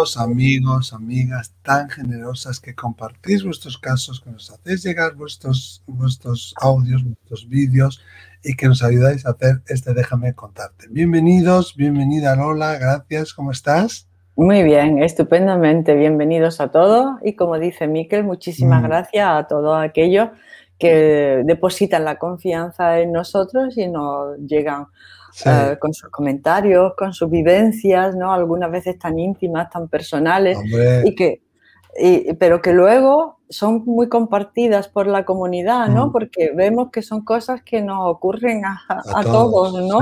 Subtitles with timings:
[0.00, 7.04] Amigos, amigas tan generosas que compartís vuestros casos, que nos hacéis llegar vuestros, vuestros audios,
[7.04, 8.02] vuestros vídeos
[8.42, 10.86] y que nos ayudáis a hacer este Déjame contarte.
[10.88, 14.08] Bienvenidos, bienvenida Lola, gracias, ¿cómo estás?
[14.36, 18.86] Muy bien, estupendamente, bienvenidos a todos y como dice Miquel, muchísimas mm.
[18.86, 20.30] gracias a todos aquellos
[20.78, 24.86] que depositan la confianza en nosotros y nos llegan
[25.44, 28.32] eh, con sus comentarios, con sus vivencias, ¿no?
[28.32, 30.58] Algunas veces tan íntimas, tan personales,
[31.04, 31.42] y que,
[32.38, 36.06] pero que luego son muy compartidas por la comunidad, ¿no?
[36.06, 36.12] Mm.
[36.12, 39.98] Porque vemos que son cosas que nos ocurren a, todos, ¿no?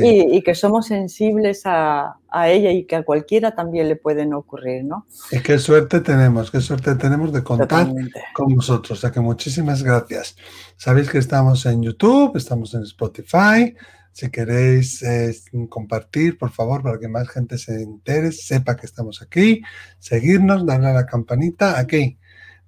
[0.00, 4.84] Y, que somos sensibles a, a, ella y que a cualquiera también le pueden ocurrir,
[4.84, 5.06] ¿no?
[5.32, 7.88] Y qué suerte tenemos, qué suerte tenemos de contar
[8.32, 8.98] con vosotros.
[8.98, 10.36] O sea que muchísimas gracias.
[10.76, 13.74] Sabéis que estamos en YouTube, estamos en Spotify,
[14.18, 15.32] si queréis eh,
[15.68, 19.62] compartir, por favor, para que más gente se entere, sepa que estamos aquí,
[20.00, 21.78] seguirnos, darle a la campanita.
[21.78, 22.18] Aquí,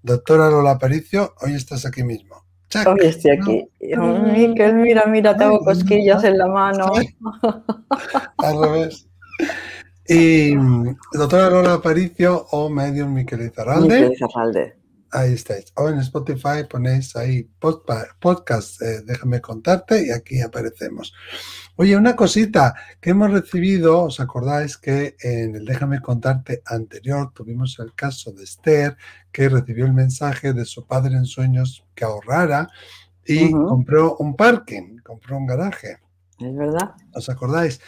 [0.01, 2.45] doctora Lola Aparicio, hoy estás aquí mismo.
[2.87, 3.69] Hoy estoy aquí.
[3.81, 6.93] Miquel, mira, mira, tengo cosquillas en la mano.
[8.39, 9.09] Al revés.
[10.07, 10.55] Y
[11.13, 14.03] doctora Lola Aparicio o medium Miquel Izarralde.
[14.03, 14.80] Miquel Izarralde.
[15.13, 15.73] Ahí estáis.
[15.77, 21.13] O en Spotify ponéis ahí podcast, eh, déjame contarte y aquí aparecemos.
[21.77, 27.79] Oye, una cosita que hemos recibido, ¿os acordáis que en el déjame contarte anterior tuvimos
[27.81, 28.97] el caso de Esther
[29.33, 32.69] que recibió el mensaje de su padre en sueños que ahorrara
[33.27, 35.99] y compró un parking, compró un garaje?
[36.39, 36.95] Es verdad.
[37.13, 37.81] ¿Os acordáis?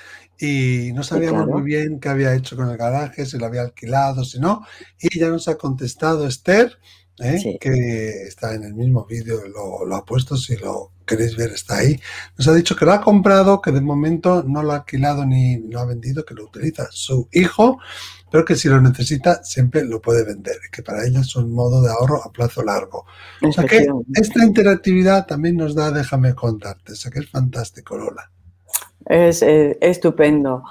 [0.42, 4.24] y no sabíamos muy bien qué había hecho con el garaje, si lo había alquilado,
[4.24, 4.66] si no.
[4.98, 6.78] Y ya nos ha contestado Esther
[7.22, 7.58] ¿eh?
[7.60, 11.98] que está en el mismo vídeo, lo, ha puesto, si lo queréis ver está ahí.
[12.36, 15.58] Nos ha dicho que lo ha comprado, que de momento no lo ha alquilado ni
[15.68, 17.78] lo ha vendido, que lo utiliza su hijo,
[18.30, 21.82] pero que si lo necesita siempre lo puede vender, que para ella es un modo
[21.82, 23.04] de ahorro a plazo largo.
[23.42, 27.96] O sea que esta interactividad también nos da, déjame contarte, o sea que es fantástico,
[27.96, 28.30] Lola.
[29.04, 30.62] Es estupendo.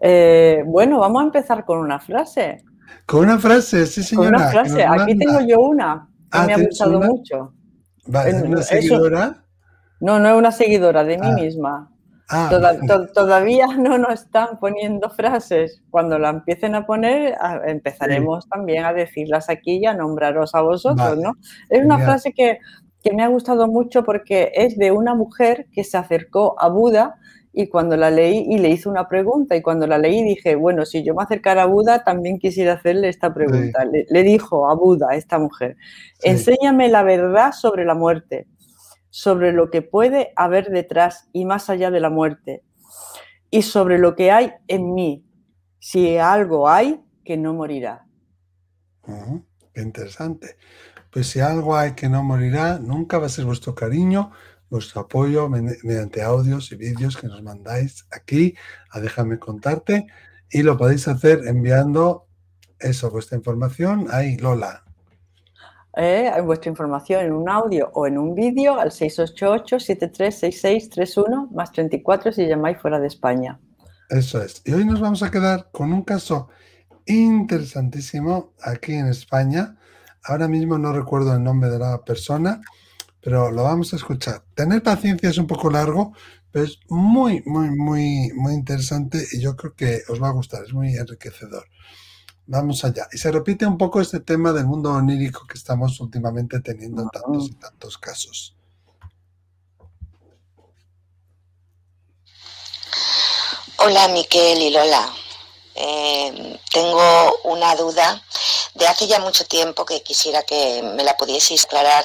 [0.00, 2.64] Eh, bueno, vamos a empezar con una frase.
[3.06, 4.30] Con una frase, sí señora.
[4.30, 7.52] Con una frase, aquí tengo yo una que ah, me ha gustado mucho.
[8.06, 9.44] Vale, ¿una seguidora?
[10.00, 11.34] no, no es una seguidora, de mí ah.
[11.34, 11.90] misma.
[12.32, 12.48] Ah,
[13.12, 15.82] todavía no nos están poniendo frases.
[15.90, 17.36] Cuando la empiecen a poner,
[17.66, 21.34] empezaremos también a decirlas aquí y a nombraros a vosotros, ¿no?
[21.68, 22.58] Es una frase que,
[23.02, 27.16] que me ha gustado mucho porque es de una mujer que se acercó a Buda
[27.52, 30.86] y cuando la leí y le hice una pregunta y cuando la leí dije, bueno,
[30.86, 33.84] si yo me acercara a Buda, también quisiera hacerle esta pregunta.
[33.84, 35.76] Le, dijo a Buda, esta mujer,
[36.22, 38.46] enséñame la verdad sobre la muerte,
[39.08, 42.62] sobre lo que puede haber detrás y más allá de la muerte,
[43.50, 45.24] y sobre lo que hay en mí,
[45.80, 48.06] si algo hay que no morirá.
[49.74, 50.56] qué interesante.
[51.10, 54.30] Pues si algo hay que no morirá, nunca va a ser vuestro cariño,
[54.70, 58.54] vuestro apoyo mediante audios y vídeos que nos mandáis aquí
[58.90, 60.06] a Déjame contarte
[60.50, 62.26] y lo podéis hacer enviando
[62.78, 64.84] eso, vuestra información ahí, Lola.
[65.96, 72.46] Eh, vuestra información en un audio o en un vídeo al 688-736631 más 34 si
[72.46, 73.58] llamáis fuera de España.
[74.08, 74.62] Eso es.
[74.64, 76.48] Y hoy nos vamos a quedar con un caso
[77.06, 79.76] interesantísimo aquí en España.
[80.24, 82.60] Ahora mismo no recuerdo el nombre de la persona,
[83.20, 84.44] pero lo vamos a escuchar.
[84.54, 86.12] Tener paciencia es un poco largo,
[86.50, 90.64] pero es muy, muy, muy, muy interesante y yo creo que os va a gustar,
[90.64, 91.66] es muy enriquecedor.
[92.46, 93.06] Vamos allá.
[93.12, 97.08] Y se repite un poco este tema del mundo onírico que estamos últimamente teniendo en
[97.10, 98.56] tantos y tantos casos.
[103.78, 105.08] Hola Miquel y Lola.
[105.74, 108.20] Eh, tengo una duda
[108.74, 112.04] de hace ya mucho tiempo que quisiera que me la pudieseis aclarar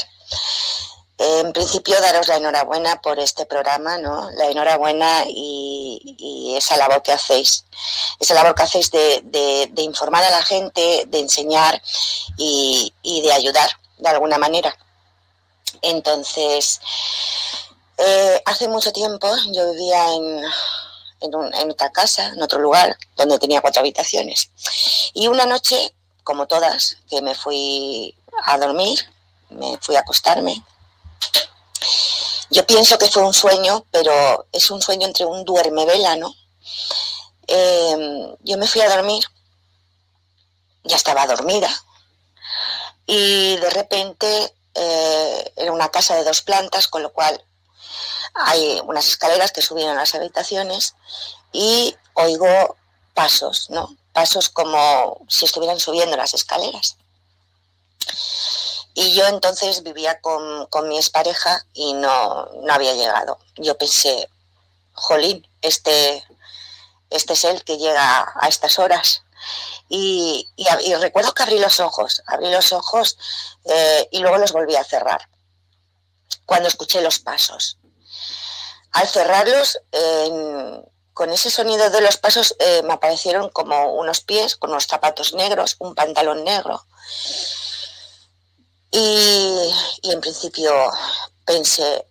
[1.17, 4.29] en principio, daros la enhorabuena por este programa, ¿no?
[4.31, 7.65] La enhorabuena y, esa labor que hacéis.
[8.19, 11.81] Esa labor que hacéis de, informar a la gente, de enseñar
[12.38, 14.75] y, de ayudar de alguna manera.
[15.81, 16.81] Entonces,
[17.97, 20.44] eh, hace mucho tiempo yo vivía en,
[21.21, 24.50] en otra casa, en otro lugar, donde tenía cuatro habitaciones.
[25.13, 29.00] Y una noche, como todas, que me fui a dormir,
[29.50, 30.63] me fui a acostarme,
[32.56, 36.34] yo pienso que fue un sueño, pero es un sueño entre un duerme vela, ¿no?
[37.48, 39.25] Em, yo me fui a dormir,
[40.86, 41.69] ya estaba dormida,
[43.06, 47.44] y de repente eh, era una casa de dos plantas, con lo cual
[48.36, 50.96] hay unas escaleras que subían a las habitaciones
[51.51, 52.78] y oigo
[53.13, 53.98] pasos, ¿no?
[54.13, 56.96] pasos como si estuvieran subiendo las escaleras.
[58.97, 63.38] Y yo entonces vivía con, mi expareja y no, no había llegado.
[63.57, 64.30] Yo pensé,
[64.94, 66.24] jolín, este,
[67.09, 69.24] este es el que llega a estas horas.
[69.89, 70.47] Y,
[71.01, 73.18] recuerdo que abrí los ojos, abrí los ojos
[73.65, 75.27] eh, y luego los volví a cerrar
[76.45, 77.77] cuando escuché los pasos.
[78.94, 79.77] Al cerrarlos,
[81.13, 85.33] con ese sonido de los pasos eh, me aparecieron como unos pies con unos zapatos
[85.33, 86.86] negros, un pantalón negro.
[88.92, 89.72] Y,
[90.04, 90.74] en principio
[91.46, 92.08] pensé,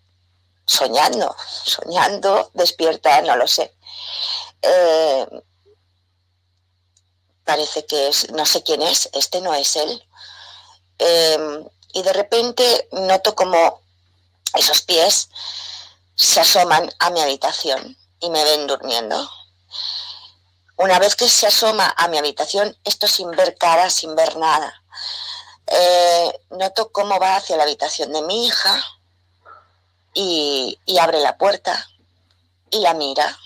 [0.66, 1.34] soñando,
[1.64, 3.74] soñando, despierta, no lo sé.
[4.62, 5.26] Eh,
[7.44, 10.08] parece que es, no sé quién es, este no es él.
[10.98, 13.80] Em, y de repente noto como
[14.54, 15.28] esos pies
[16.14, 19.30] se asoman a mi habitación y me ven durmiendo.
[20.76, 24.82] Una vez que se asoma a mi habitación, esto sin ver cara, sin ver nada,
[25.66, 28.82] eh, noto cómo va hacia la habitación de mi hija
[30.14, 31.88] y abre la puerta
[32.70, 33.36] y la mira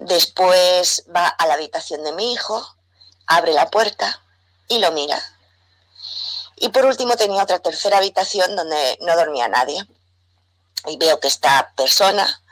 [0.00, 2.66] Después va a la habitación de mi hijo,
[3.26, 4.22] abre la puerta
[4.66, 5.22] y lo mira.
[6.56, 9.86] Y por último tenía otra tercera habitación donde no dormía nadie.
[10.86, 12.42] Y veo que esta persona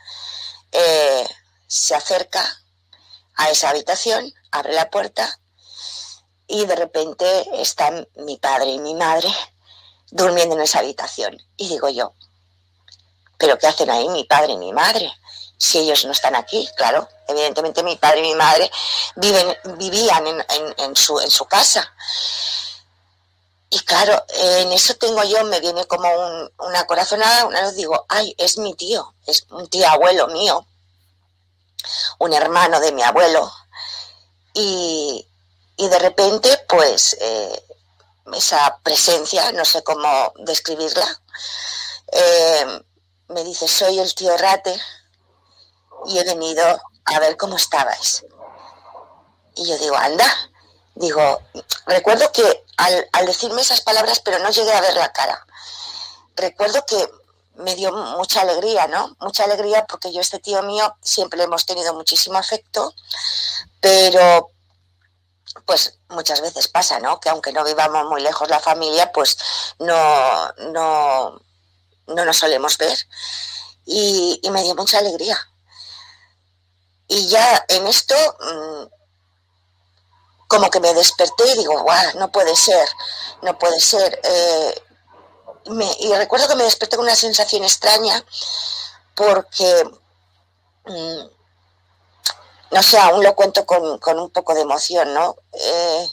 [0.73, 1.27] eh,
[1.67, 2.45] se acerca
[3.37, 5.41] a esa habitación, abre la puerta
[6.49, 9.29] y de repente están mi padre y mi madre
[10.11, 11.41] durmiendo en esa habitación.
[11.57, 12.15] Y digo yo,
[13.37, 15.13] ¿pero qué hacen ahí mi padre y mi madre?
[15.59, 17.09] si ellos no están aquí, claro.
[17.27, 18.71] Evidentemente mi padre y mi madre
[19.17, 20.25] viven, vivían
[20.79, 21.93] en, su, en su casa.
[23.69, 26.09] Y claro, en eso tengo yo, me viene como
[26.61, 30.65] una corazonada, una vez digo, ay, es mi tío, es un tío abuelo mío,
[32.19, 33.53] un hermano de mi abuelo.
[34.55, 35.28] Y,
[35.87, 37.63] de repente, pues, eh,
[38.33, 41.07] esa presencia, no sé cómo describirla,
[42.13, 42.83] eh,
[43.29, 44.81] me dice, soy el tío Rate,
[46.07, 48.25] y he venido a ver cómo estabais.
[49.55, 50.27] Y yo digo, anda,
[50.95, 51.41] digo,
[51.87, 55.47] recuerdo que al, decirme esas palabras, pero no llegué a ver la cara,
[56.37, 57.09] recuerdo que
[57.57, 59.17] me dio mucha alegría, ¿no?
[59.21, 62.95] Mucha alegría porque yo, este tío mío, siempre hemos tenido muchísimo afecto,
[63.81, 64.53] pero
[65.67, 67.21] pues muchas veces pasa, ¿no?
[67.21, 69.39] Que aunque no vivamos muy lejos la familia, pues
[69.79, 71.41] no, no,
[72.07, 72.99] no nos solemos ver.
[73.85, 75.39] Y, me dio mucha alegría,
[77.07, 78.87] y ya en esto, mm,
[80.47, 82.87] como que me desperté y digo, guau, no puede ser,
[83.43, 84.21] no puede ser.
[84.23, 84.83] Eh,
[86.01, 88.25] y recuerdo que me desperté con una sensación extraña
[89.15, 89.85] porque,
[90.87, 91.38] mm,
[92.71, 95.37] no sé, aún lo cuento con, un poco de emoción, ¿no?
[95.53, 96.09] Eh,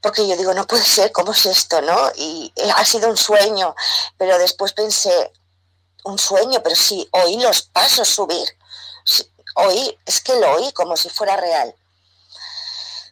[0.00, 2.10] porque yo digo, no puede ser, ¿cómo es esto, no?
[2.16, 3.74] Y eh, ha sido un sueño,
[4.18, 5.32] pero después pensé,
[6.04, 8.48] un sueño, pero sí, oí los pasos subir,
[9.54, 11.74] oí, es que lo oí como si fuera real.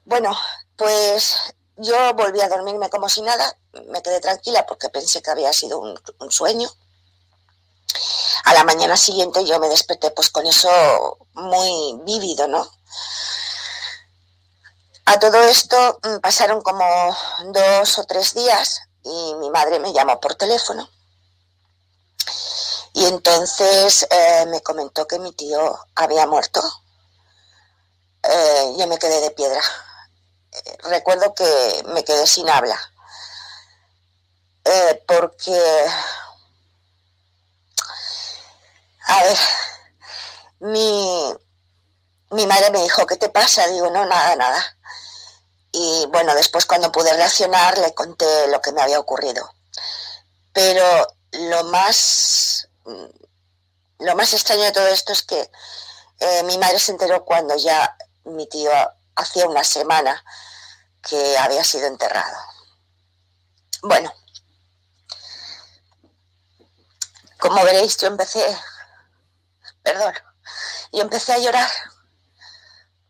[0.05, 0.37] Bueno,
[0.77, 1.37] pues
[1.77, 3.57] yo volví a dormirme como si nada,
[3.89, 6.69] me quedé tranquila porque pensé que había sido un, sueño.
[8.45, 12.69] A la mañana siguiente yo me desperté pues con eso muy vívido, ¿no?
[15.07, 16.85] A todo esto mm, pasaron como
[17.53, 20.89] dos o tres días y mi madre me llamó por teléfono
[22.93, 26.61] y entonces eh, me comentó que mi tío había muerto.
[28.23, 29.61] Eh, yo me quedé de piedra.
[30.53, 32.79] Eh, recuerdo que me quedé sin habla.
[35.07, 35.87] porque,
[39.11, 39.39] a ver,
[40.61, 41.35] mi,
[42.31, 43.67] mi madre me dijo, ¿qué te pasa?
[43.67, 44.77] Digo, no, nada, nada.
[45.73, 49.53] Y bueno, después cuando pude reaccionar le conté lo que me había ocurrido.
[50.53, 52.69] Pero lo más
[53.99, 55.51] lo más extraño de todo esto es que
[56.21, 58.71] eh, mi madre se enteró cuando ya mi tío
[59.15, 60.25] hacía una semana
[61.03, 62.37] que había sido enterrado.
[63.83, 64.13] Bueno,
[67.39, 68.45] como veréis, yo empecé,
[69.83, 70.15] perdón,
[70.93, 71.71] yo empecé a llorar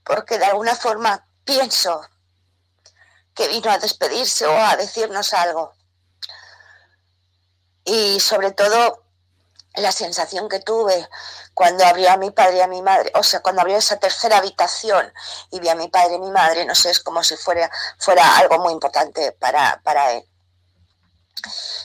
[0.04, 2.00] porque de alguna forma pienso
[3.34, 5.72] que vino a despedirse o a decirnos algo.
[7.84, 9.04] Y sobre todo
[9.74, 11.08] la sensación que tuve
[11.54, 14.38] cuando abrió a mi padre y a mi madre, o sea, cuando abrió esa tercera
[14.38, 15.12] habitación
[15.50, 18.36] y vi a mi padre y mi madre, no sé, es como si fuera, fuera
[18.38, 20.24] algo muy importante para, para él.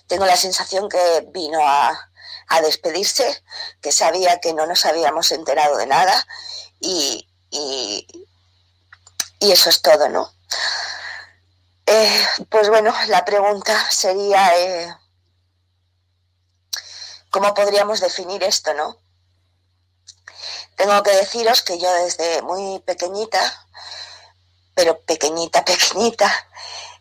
[0.07, 2.09] Tengo la sensación que vino a,
[2.47, 3.43] a, despedirse,
[3.81, 6.27] que sabía que no nos habíamos enterado de nada
[6.79, 8.07] y, y,
[9.39, 10.33] eso es todo, ¿no?
[11.85, 14.95] Eh, pues bueno, la pregunta sería, eh,
[17.29, 18.97] ¿cómo podríamos definir esto, no?
[20.75, 23.67] Tengo que deciros que yo desde muy pequeñita,
[24.73, 26.31] pero pequeñita, pequeñita,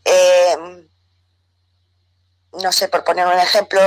[0.05, 0.87] eh,
[2.61, 3.81] no sé, por poner un ejemplo,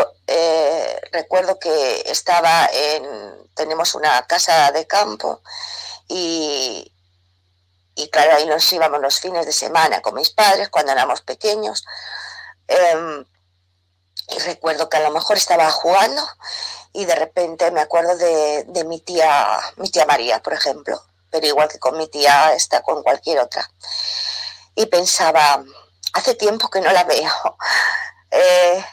[1.12, 5.42] recuerdo que estaba en, tenemos una casa de campo
[6.08, 6.94] y,
[7.96, 11.86] y claro, ahí nos íbamos los fines de semana con mis padres cuando éramos pequeños.
[12.68, 13.26] Em,
[14.30, 16.22] y recuerdo que a lo mejor estaba jugando
[16.94, 21.48] y de repente me acuerdo de, de, mi tía, mi tía María, por ejemplo, pero
[21.48, 23.70] igual que con mi tía está con cualquier otra.
[24.76, 25.64] Y pensaba,
[26.14, 27.32] hace tiempo que no la veo,
[28.32, 28.84] eh,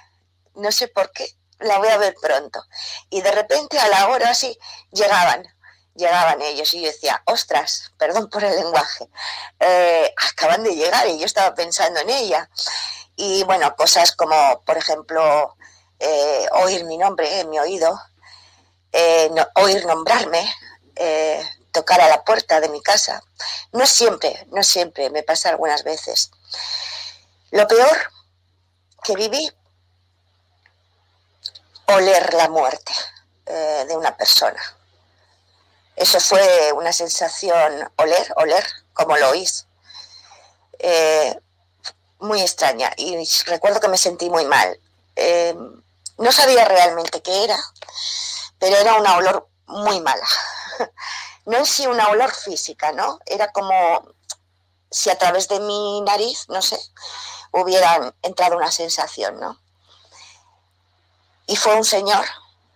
[0.54, 2.62] no sé por qué, la voy a ver pronto.
[3.10, 4.58] Y de repente a la hora así
[4.92, 5.46] llegaban
[5.96, 9.08] llegaban ellos y yo decía, ostras, perdón por el lenguaje,
[9.60, 12.50] eh, acaban de llegar y yo estaba pensando en ella.
[13.14, 15.56] Y bueno, cosas como, por ejemplo,
[16.00, 17.96] eh, oír mi nombre en mi oído,
[19.54, 20.52] oír nombrarme,
[21.70, 23.22] tocar a la puerta de mi casa.
[23.72, 26.30] No siempre, no siempre, me pasa algunas veces.
[27.50, 28.10] Lo peor
[29.04, 29.52] que viví,
[31.87, 32.92] oler la muerte
[33.46, 34.61] de una persona
[35.96, 39.66] eso fue una sensación, oler, oler, como lo oís,
[40.78, 41.38] eh,
[42.18, 42.92] muy extraña.
[42.96, 44.78] Y recuerdo que me sentí muy mal.
[45.14, 45.54] Eh,
[46.18, 47.58] no sabía realmente qué era,
[48.58, 50.26] pero era una olor muy mala.
[51.46, 53.18] No en sí una olor física, ¿no?
[53.26, 54.02] Era como
[54.90, 56.80] si a través de mi nariz, no sé,
[57.61, 59.58] hubiera entrado una sensación, ¿no?
[61.46, 62.25] Y fue un señor,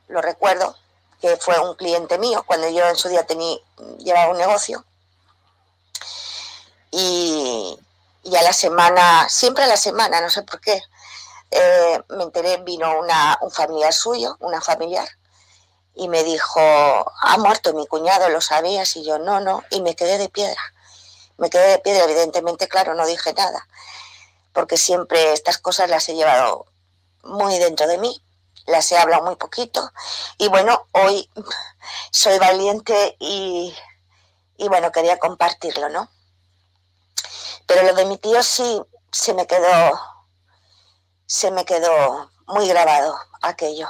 [0.09, 0.77] lo recuerdo,
[1.21, 3.59] que fue un cliente mío cuando yo en su día tenía,
[3.99, 4.85] llevaba un negocio.
[6.91, 7.79] Y,
[8.37, 10.83] a la semana, siempre a la semana, no sé por qué,
[11.51, 15.09] eh, me enteré, vino una, un familiar suyo, una familiar,
[15.95, 18.95] y me dijo, ha muerto mi cuñado, ¿lo sabías?
[18.97, 20.61] Y yo, no, no, y me quedé de piedra.
[21.39, 23.67] Me quedé de piedra, evidentemente, claro, no dije nada,
[24.59, 26.67] porque siempre estas cosas las he llevado
[27.23, 28.21] muy dentro de mí
[28.67, 29.93] las he hablado muy poquito.
[30.37, 31.31] Y bueno, hoy
[32.11, 33.73] soy valiente y,
[34.59, 36.11] bueno, quería compartirlo, ¿no?
[37.69, 40.01] Pero lo de mi tío sí se me quedó,
[41.25, 43.89] se me quedó muy grabado aquello.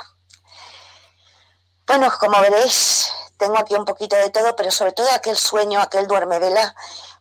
[1.86, 6.06] Bueno, como veréis, tengo aquí un poquito de todo, pero sobre todo aquel sueño, aquel
[6.06, 6.74] duerme vela,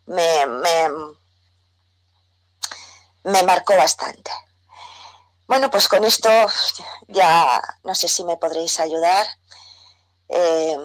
[0.06, 0.90] me, me,
[3.28, 4.32] me marcó bastante.
[5.48, 6.30] Bueno, pues con esto
[7.08, 9.28] ya no sé si me podréis ayudar,
[10.30, 10.78] eh,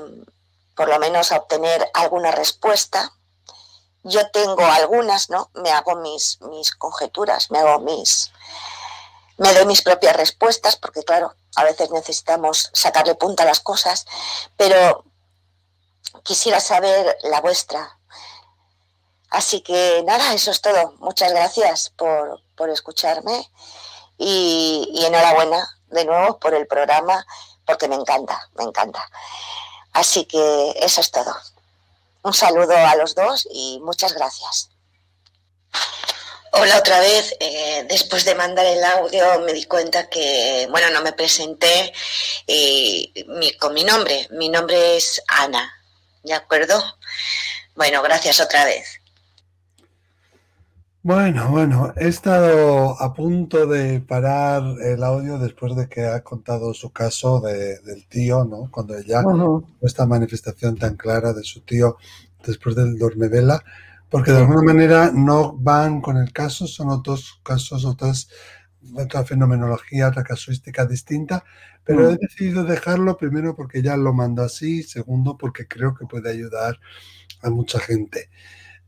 [0.76, 3.12] por lo menos a obtener alguna respuesta.
[4.02, 5.50] Yo tengo algunas, ¿no?
[5.54, 8.32] Me hago mis, mis conjeturas, me hago mis,
[9.38, 14.04] me doy mis propias respuestas, porque claro, a veces necesitamos sacarle punta a las cosas,
[14.56, 15.04] pero
[16.24, 17.98] quisiera saber la vuestra.
[19.32, 20.92] Así que nada, eso es todo.
[20.98, 23.50] Muchas gracias por, por escucharme
[24.18, 27.26] y, enhorabuena de nuevo por el programa,
[27.64, 29.08] porque me encanta, me encanta.
[29.94, 31.34] Así que eso es todo.
[32.22, 34.68] Un saludo a los dos y muchas gracias.
[36.50, 37.34] Hola otra vez.
[37.40, 41.90] Eh, después de mandar el audio me di cuenta que, bueno, no me presenté
[42.46, 44.28] y, con mi nombre.
[44.30, 45.72] Mi nombre es Ana.
[46.22, 46.84] ¿De acuerdo?
[47.74, 49.01] Bueno, gracias otra vez.
[51.04, 56.72] Bueno, bueno, he estado a punto de parar el audio después de que ha contado
[56.74, 58.70] su caso del tío, ¿no?
[58.70, 59.24] Cuando ella,
[59.80, 61.96] esta manifestación tan clara de su tío
[62.46, 63.64] después del dormevela,
[64.10, 68.28] porque de alguna manera no van con el caso, son otros casos, otras,
[68.94, 71.42] otra fenomenología, otra casuística distinta,
[71.82, 76.30] pero he decidido dejarlo primero porque ya lo mando así, segundo porque creo que puede
[76.30, 76.78] ayudar
[77.42, 78.30] a mucha gente.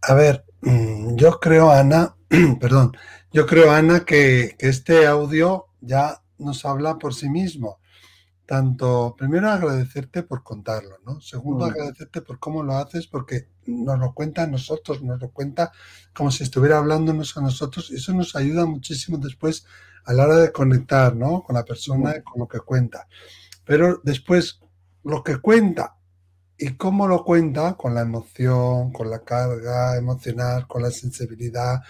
[0.06, 2.14] A ver, mm, yo creo, Ana,
[2.60, 2.94] perdón,
[3.32, 7.78] yo creo, Ana, que, este audio ya nos habla por sí mismo.
[8.44, 11.22] Tanto, primero agradecerte por contarlo, ¿no?
[11.22, 11.70] Segundo, mm.
[11.70, 15.72] agradecerte por cómo lo haces, porque nos lo cuenta a nosotros, nos lo cuenta
[16.14, 19.64] como si estuviera hablándonos a nosotros, y eso nos ayuda muchísimo después
[20.04, 21.42] a la hora de conectar, ¿no?
[21.42, 23.08] Con la persona, con lo que cuenta.
[23.64, 24.60] Pero después,
[25.02, 25.96] lo que cuenta
[26.58, 27.74] ¿Y cómo lo cuenta?
[27.74, 31.82] Con la emoción, con la carga emocional, con la sensibilidad,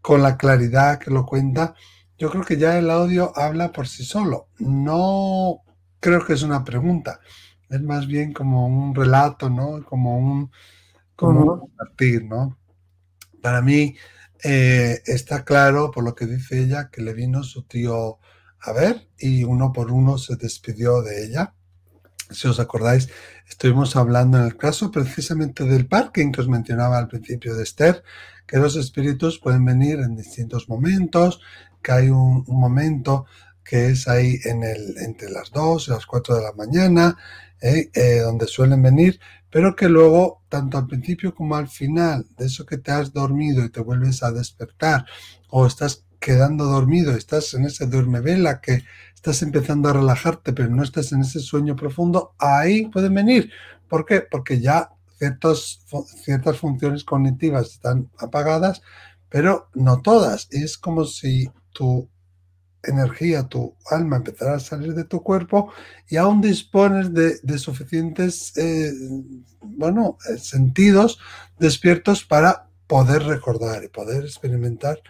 [0.00, 1.74] con la claridad que lo cuenta.
[2.18, 4.48] Yo creo que ya el audio habla por sí solo.
[4.58, 5.62] No
[6.00, 7.20] creo que es una pregunta.
[7.70, 9.84] Es más bien como un relato, ¿no?
[9.84, 10.50] Como un,
[11.16, 12.58] como compartir, ¿no?
[13.42, 13.96] para mí
[14.44, 18.18] eh, está claro, por lo que dice ella, que le vino su tío
[18.60, 21.54] a ver y uno por uno se despidió de ella.
[22.32, 23.08] Si os acordáis,
[23.48, 28.02] estuvimos hablando en el caso precisamente del parking que os mencionaba al principio de Esther,
[28.46, 31.40] que los espíritus pueden venir en distintos momentos,
[31.82, 33.26] que hay un, momento
[33.64, 37.16] que es ahí en el, entre las 2 y las 4 de la mañana,
[37.60, 39.20] eh, eh, donde suelen venir,
[39.50, 43.64] pero que luego, tanto al principio como al final, de eso que te has dormido
[43.64, 45.04] y te vuelves a despertar,
[45.48, 48.84] o estás quedando dormido, estás en ese duerme vela que
[49.22, 53.52] estás empezando a relajarte, pero no estás en ese sueño profundo, ahí pueden venir.
[53.88, 54.20] ¿Por qué?
[54.20, 58.82] Porque ya ciertas funciones cognitivas están apagadas,
[59.28, 60.48] pero no todas.
[60.50, 62.08] Es como si tu
[62.82, 65.72] energía, tu alma empezará a salir de tu cuerpo
[66.08, 68.92] y aún dispones de, suficientes, eh,
[69.60, 71.20] bueno, eh, sentidos
[71.60, 75.00] despiertos para poder recordar y poder experimentar.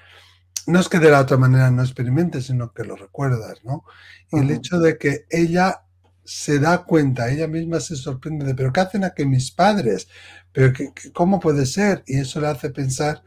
[0.66, 3.85] No es que de la otra manera no experimentes, sino que lo recuerdas, ¿no?
[4.31, 5.83] Y el hecho de que ella
[6.25, 10.09] se da cuenta, ella misma se sorprende de, pero ¿qué hacen aquí mis padres?
[10.52, 12.04] ¿Pero que, cómo puede ser?
[12.07, 13.23] Y eso le hace pensar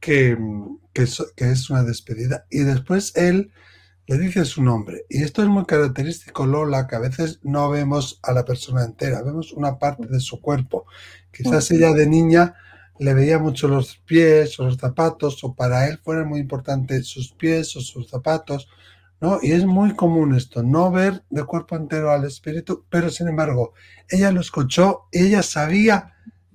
[0.00, 0.36] que,
[0.92, 1.06] que,
[1.36, 2.46] que es una despedida.
[2.50, 3.52] Y después él
[4.06, 5.06] le dice su nombre.
[5.08, 9.22] Y esto es muy característico, Lola, que a veces no vemos a la persona entera,
[9.22, 10.86] vemos una parte de su cuerpo.
[11.32, 12.54] Quizás ella de niña
[13.00, 17.32] le veía mucho los pies o los zapatos, o para él fueran muy importantes sus
[17.32, 18.68] pies o sus zapatos,
[19.20, 19.38] ¿no?
[19.40, 23.72] Y es muy común esto, no ver de cuerpo entero al espíritu, pero sin embargo,
[24.08, 26.14] ella lo escuchó, ella sabía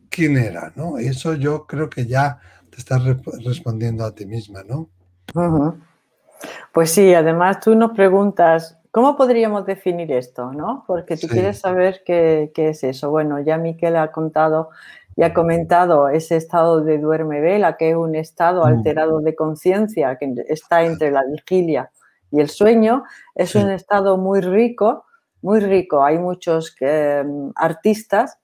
[0.10, 1.00] quién era, ¿no?
[1.00, 3.02] Y eso yo creo que ya te estás
[3.44, 4.90] respondiendo a ti misma, ¿no?
[6.72, 10.54] Pues sí, además tú nos preguntas, ¿cómo podríamos definir esto?
[10.54, 10.84] ¿no?
[10.88, 13.10] Porque tú quieres saber qué, es eso.
[13.10, 14.70] Bueno, ya Miquel ha contado
[15.16, 18.68] y ha comentado ese estado de duerme vela, que es un estado mm.
[18.68, 21.92] alterado de conciencia que está entre la vigilia
[22.32, 23.04] y el sueño.
[23.34, 25.06] Es un estado muy rico,
[25.42, 26.04] muy rico.
[26.04, 28.38] Hay muchos mm, artistas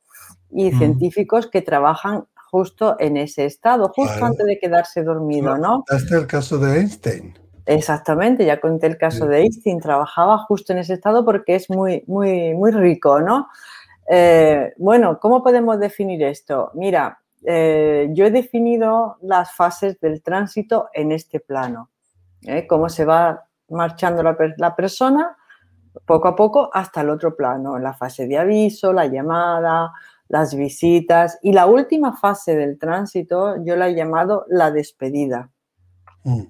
[0.50, 0.78] y mm.
[0.78, 5.86] científicos que trabajan justo en ese estado, justo antes de quedarse dormido, ¿no?
[5.88, 7.34] Es el caso de Einstein.
[7.66, 12.04] Exactamente, ya conté el caso de Einstein, trabajaba justo en ese estado porque es muy,
[12.08, 13.48] muy, muy rico, ¿no?
[14.08, 16.72] Eh, bueno, ¿cómo podemos definir esto?
[16.74, 21.90] Mira, eh, yo he definido las fases del tránsito en este plano,
[22.44, 22.68] ¿eh?
[22.68, 25.36] cómo se va marchando la, la, persona
[26.06, 29.92] poco a poco hasta el otro plano, la fase de aviso, la llamada,
[30.28, 35.50] las visitas y la última fase del tránsito yo la he llamado la despedida.
[36.24, 36.44] Mm.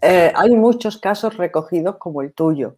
[0.00, 2.76] Eh, hay muchos casos recogidos como el tuyo.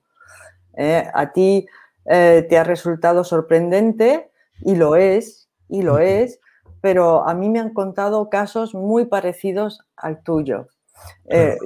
[1.13, 1.67] A ti
[2.13, 6.41] eh, te ha resultado sorprendente y lo es, y lo es,
[6.81, 10.67] pero a mí me han contado casos muy parecidos al tuyo.
[11.27, 11.57] Eh,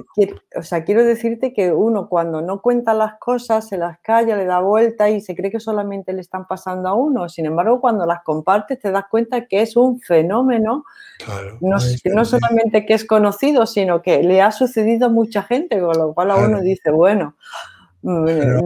[0.55, 4.45] o sea, quiero decirte que uno cuando no cuenta las cosas, se las calla, le
[4.45, 7.27] da vuelta y se cree que solamente le están pasando a uno.
[7.27, 10.85] Sin embargo, cuando las compartes te das cuenta que es un fenómeno,
[11.59, 15.97] no, no, solamente que es conocido, sino que le ha sucedido a mucha gente, con
[15.97, 17.35] lo cual a uno dice, bueno,
[18.05, 18.61] pero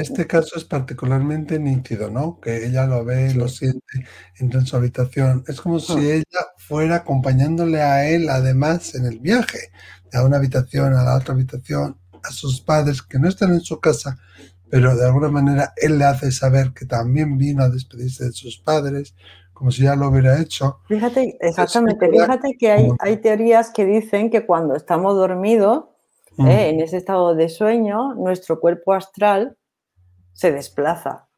[0.00, 2.38] este caso es particularmente nítido, ¿no?
[2.40, 4.06] Que ella lo ve, lo siente,
[4.38, 5.42] entra en su habitación.
[5.48, 6.14] Es como si ah.
[6.14, 9.70] ella fuera acompañándole a él, además, en el viaje,
[10.12, 13.80] de una habitación a la otra habitación, a sus padres que no están en su
[13.80, 14.18] casa,
[14.70, 18.58] pero de alguna manera él le hace saber que también vino a despedirse de sus
[18.58, 19.14] padres,
[19.52, 20.80] como si ya lo hubiera hecho.
[20.86, 25.86] Fíjate, exactamente, fíjate que hay, hay teorías que dicen que cuando estamos dormidos,
[26.36, 26.46] Mm.
[26.48, 26.68] ¿eh?
[26.70, 29.56] En ese estado de sueño, nuestro cuerpo astral
[30.32, 31.28] se desplaza.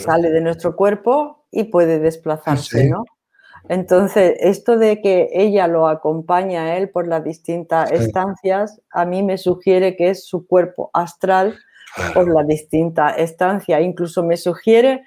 [0.00, 3.04] Sale de nuestro cuerpo y puede desplazarse, ¿no?
[3.68, 9.22] Entonces, esto de que ella lo acompaña a él por las distintas estancias, a mí
[9.22, 11.56] me sugiere que es su cuerpo astral
[12.12, 13.80] por la distinta estancia.
[13.80, 15.04] Incluso me sugiere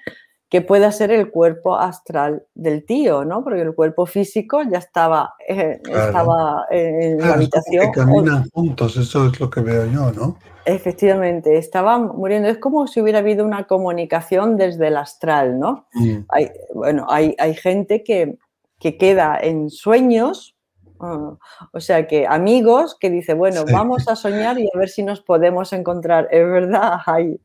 [0.48, 3.42] que pueda ser el cuerpo astral del tío, ¿no?
[3.42, 7.86] Porque el cuerpo físico ya estaba, eh, estaba en la habitación.
[7.86, 10.38] Que caminan juntos, eso es lo que veo yo, ¿no?
[10.64, 12.48] Efectivamente, estaban muriendo.
[12.48, 15.86] Es como si hubiera habido una comunicación desde el astral, ¿no?
[15.94, 16.18] Mm.
[16.28, 18.38] Hay, bueno, hay, hay gente que,
[18.78, 20.56] que, queda en sueños,
[21.00, 21.36] ah,
[21.72, 25.20] o sea que amigos que dice, bueno, vamos a soñar y a ver si nos
[25.20, 26.28] podemos encontrar.
[26.30, 27.40] Es verdad, hay,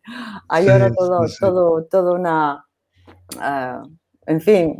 [0.47, 2.65] hay ahora todo, todo, todo una
[4.27, 4.79] En fin,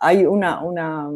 [0.00, 1.08] hay una, una,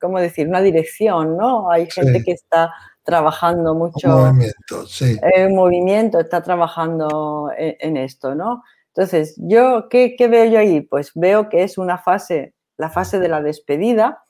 [0.00, 0.48] ¿cómo decir?
[0.48, 1.70] Una dirección, ¿no?
[1.70, 4.08] Hay gente que está trabajando mucho.
[4.08, 5.16] movimiento, sí.
[5.34, 8.62] En movimiento, está trabajando en, esto, ¿no?
[8.94, 10.80] Entonces, yo, ¿qué, ¿qué, veo yo ahí?
[10.80, 14.22] Pues veo que es una fase, la fase de la despedida,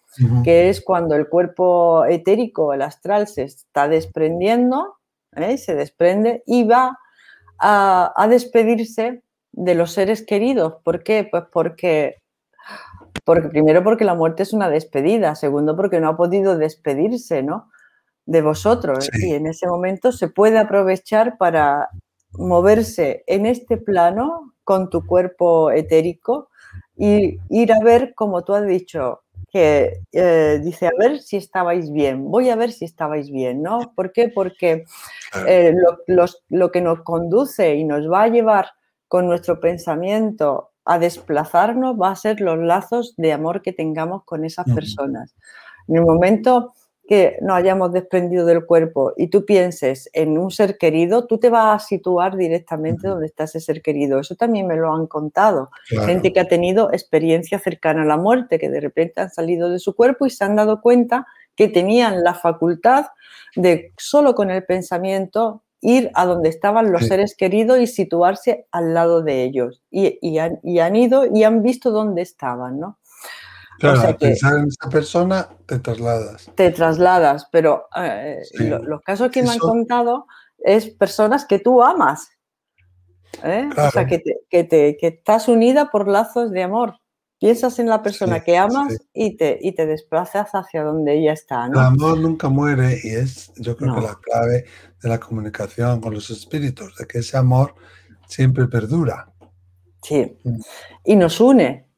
[0.43, 4.97] que es cuando el cuerpo etérico, el astral, se está desprendiendo,
[5.37, 5.59] ¿eh?
[5.59, 6.99] se desprende y va
[7.59, 9.23] a, despedirse
[9.65, 10.75] de los seres queridos.
[10.85, 11.27] ¿Por qué?
[11.31, 12.17] Pues porque,
[13.25, 17.71] porque primero porque la muerte es una despedida, segundo porque no ha podido despedirse, ¿no?
[18.29, 19.09] de vosotros.
[19.15, 21.89] Y en ese momento se puede aprovechar para
[22.33, 26.51] moverse en este plano con tu cuerpo etérico
[26.95, 31.91] y ir a ver, como tú has dicho, que eh, dice, a ver si estabais
[31.91, 33.95] bien, voy a ver si estabais bien, ¿no?
[33.97, 34.29] ¿Por qué?
[34.29, 34.85] Porque
[35.47, 35.73] eh,
[36.07, 38.67] lo, lo, que nos conduce y nos va a llevar
[39.09, 44.45] con nuestro pensamiento a desplazarnos va a ser los lazos de amor que tengamos con
[44.45, 45.35] esas personas.
[45.87, 46.73] En el momento
[47.09, 51.49] que nos hayamos desprendido del cuerpo y tú pienses en un ser querido, tú te
[51.49, 54.21] vas a situar directamente donde está ese ser querido.
[54.21, 55.71] Eso también me lo han contado.
[55.87, 59.79] Gente que ha tenido experiencia cercana a la muerte, que de repente han salido de
[59.79, 63.07] su cuerpo y se han dado cuenta que tenían la facultad
[63.57, 68.95] de solo con el pensamiento ir a donde estaban los seres queridos y situarse al
[68.95, 69.83] lado de ellos.
[69.91, 72.99] Y, han, y han ido y han visto dónde estaban, ¿no?
[73.79, 76.51] Claro, pensar en esa persona te trasladas.
[76.57, 80.27] Te trasladas, pero eh, los casos que me han contado
[80.59, 82.29] es personas que tú amas.
[83.45, 83.69] ¿eh?
[83.77, 86.95] O sea, que, te, que, estás unida por lazos de amor.
[87.39, 91.67] Piensas en la persona que amas y, te, y te desplazas hacia donde ella está.
[91.67, 94.65] El amor nunca muere y es, yo creo que la clave
[95.03, 97.75] de la comunicación con los espíritus, de que ese amor
[98.27, 99.33] siempre perdura.
[100.03, 100.61] Sí, mm.
[101.05, 101.89] y nos une,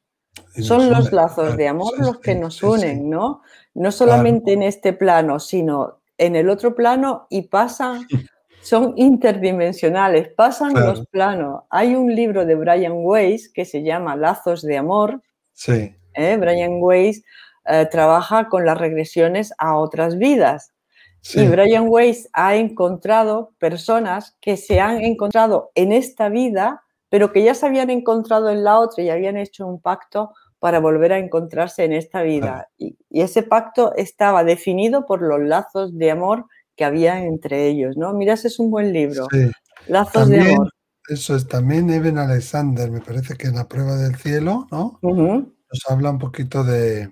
[0.55, 3.43] son los lazos de amor los que nos unen, ¿no?
[3.75, 8.07] No solamente en este plano, sino en el otro plano y pasan,
[8.63, 11.63] son interdimensionales, pasan los planos.
[11.71, 15.23] Hay un libro de Brian Weiss que se llama Lazos de Amor.
[15.61, 15.95] Sí.
[16.15, 16.37] ¿eh?
[16.39, 17.23] Brian Weiss
[17.67, 20.73] eh, trabaja con las regresiones a otras vidas.
[21.35, 27.43] Y Brian Weiss ha encontrado personas que se han encontrado en esta vida pero que
[27.43, 31.19] ya se habían encontrado en la otra y habían hecho un pacto para volver a
[31.19, 32.69] encontrarse en esta vida.
[32.79, 36.47] Y, ese pacto estaba definido por los lazos de amor
[36.77, 38.15] que había entre ellos, ¿no?
[38.15, 39.27] Mira, ese es un buen libro.
[39.89, 40.71] Lazos de amor.
[41.11, 45.01] Eso es también Eben Alexander, me parece que en la prueba del cielo, ¿no?
[45.03, 47.11] Nos habla un poquito de,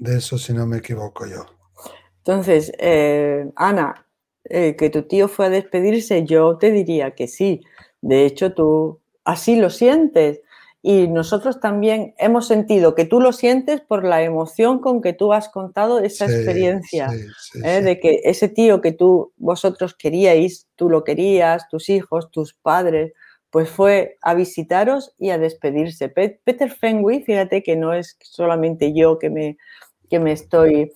[0.00, 1.46] de, eso, si no me equivoco yo.
[2.18, 4.08] Entonces, eh, Ana,
[4.42, 7.60] eh, que tu tío fue a despedirse, yo te diría que sí.
[8.00, 10.40] De hecho, tú así lo sientes.
[10.82, 15.32] Y nosotros también hemos sentido que tú lo sientes por la emoción con que tú
[15.32, 17.10] has contado esa experiencia,
[17.62, 17.82] ¿eh?
[17.82, 23.12] de que ese tío que tú, vosotros queríais, tú lo querías, tus hijos, tus padres,
[23.50, 26.08] pues fue a visitaros y a despedirse.
[26.08, 29.58] Peter Fenwick, fíjate que no es solamente yo que me,
[30.08, 30.92] que me estoy,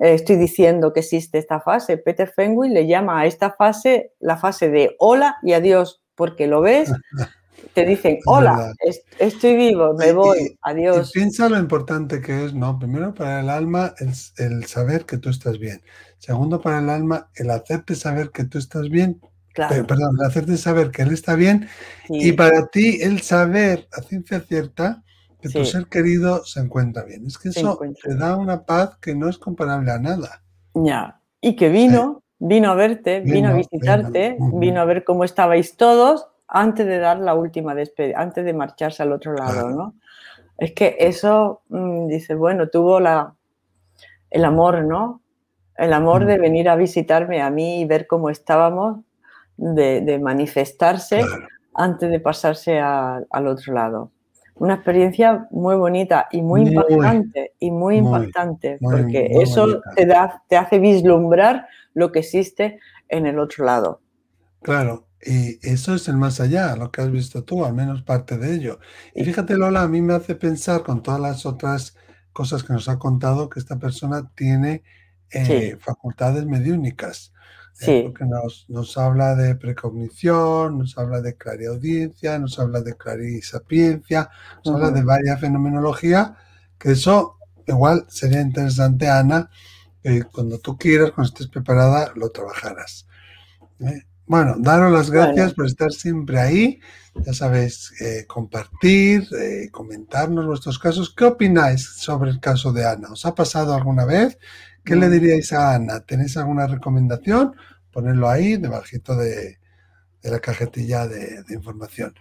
[0.00, 1.98] eh, estoy diciendo que existe esta fase.
[1.98, 6.60] Peter Fenwick le llama a esta fase la fase de hola y adiós porque lo
[6.60, 6.92] ves,
[7.72, 8.72] te dicen, hola,
[9.18, 11.10] estoy vivo, me voy, adiós.
[11.12, 12.78] piensa lo importante que es, ¿no?
[12.78, 15.82] Primero para el alma el, el, saber que tú estás bien.
[16.18, 19.20] Segundo para el alma el hacerte saber que tú estás bien.
[19.52, 19.86] Claro.
[19.86, 21.68] perdón, el hacerte saber que él está bien.
[22.08, 25.04] Y para ti el saber a ciencia cierta
[25.40, 27.26] que tu ser querido se encuentra bien.
[27.26, 30.42] Es que eso te da una paz que no es comparable a nada.
[30.74, 31.20] Ya.
[31.40, 34.80] Y que vino, Vino a verte, vino, a visitarte, vino.
[34.80, 39.12] a ver cómo estabais todos antes de dar la última despedida, antes de marcharse al
[39.12, 39.94] otro lado, ¿no?
[40.58, 43.34] Es que eso, mm, dice, bueno, tuvo la,
[44.30, 45.20] el amor, ¿no?
[45.76, 48.98] El amor de venir a visitarme a mí y ver cómo estábamos,
[49.56, 51.22] de, manifestarse
[51.74, 54.10] antes de pasarse al otro lado.
[54.56, 60.56] Una experiencia muy bonita y muy, impactante, y muy, impactante, porque eso te, da, te
[60.56, 62.78] hace vislumbrar lo que existe
[63.08, 64.00] en el otro lado.
[64.62, 68.36] Claro, y eso es el más allá, lo que has visto tú, al menos parte
[68.36, 68.78] de ello.
[69.14, 71.96] Y fíjate, Lola, a mí me hace pensar con todas las otras
[72.32, 74.82] cosas que nos ha contado que esta persona tiene
[75.30, 77.32] eh, facultades mediúnicas.
[77.80, 84.30] Eh, porque nos, nos, habla de precognición, nos habla de clariaudiencia, nos habla de clarisapiencia,
[84.64, 86.36] nos habla de varias fenomenología,
[86.78, 89.50] que eso igual sería interesante, Ana,
[90.30, 93.08] cuando tú quieras, cuando estés preparada, lo trabajarás.
[93.80, 94.04] ¿eh?
[94.26, 96.80] Bueno, daros las gracias por estar siempre ahí.
[97.14, 101.14] Ya sabéis, eh, compartir, eh, comentarnos vuestros casos.
[101.14, 103.12] ¿Qué opináis sobre el caso de Ana?
[103.12, 104.38] ¿Os ha pasado alguna vez?
[104.84, 106.00] ¿Qué le diríais a Ana?
[106.00, 107.54] ¿Tenéis alguna recomendación?
[107.92, 109.58] Ponerlo ahí, debajito de,
[110.24, 112.14] de la cajetilla de, información.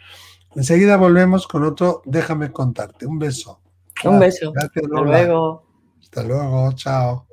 [0.55, 3.07] Enseguida volvemos con otro Déjame contarte.
[3.07, 3.61] Un beso.
[4.03, 4.51] Un beso.
[4.51, 5.63] Gracias, Hasta luego.
[6.01, 7.27] Hasta luego, chao.